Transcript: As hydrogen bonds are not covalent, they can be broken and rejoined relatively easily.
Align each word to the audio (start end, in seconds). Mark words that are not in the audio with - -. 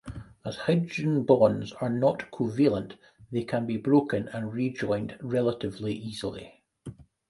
As 0.43 0.55
hydrogen 0.57 1.25
bonds 1.25 1.73
are 1.73 1.91
not 1.91 2.31
covalent, 2.31 2.95
they 3.31 3.43
can 3.43 3.67
be 3.67 3.77
broken 3.77 4.29
and 4.29 4.51
rejoined 4.51 5.15
relatively 5.21 5.93
easily. 5.93 6.63